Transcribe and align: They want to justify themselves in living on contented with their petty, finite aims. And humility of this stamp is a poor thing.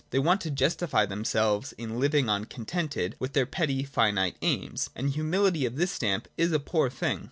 They 0.09 0.17
want 0.17 0.41
to 0.41 0.49
justify 0.49 1.05
themselves 1.05 1.73
in 1.73 1.99
living 1.99 2.27
on 2.27 2.45
contented 2.45 3.15
with 3.19 3.33
their 3.33 3.45
petty, 3.45 3.83
finite 3.83 4.35
aims. 4.41 4.89
And 4.95 5.11
humility 5.11 5.63
of 5.67 5.75
this 5.75 5.91
stamp 5.91 6.27
is 6.37 6.51
a 6.51 6.59
poor 6.59 6.89
thing. 6.89 7.19